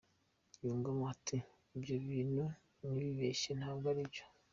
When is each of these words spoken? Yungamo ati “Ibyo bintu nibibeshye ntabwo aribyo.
Yungamo 0.63 1.03
ati 1.13 1.37
“Ibyo 1.75 1.95
bintu 2.07 2.43
nibibeshye 2.85 3.51
ntabwo 3.59 3.85
aribyo. 3.91 4.23